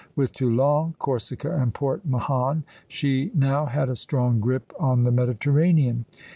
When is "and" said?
1.55-1.75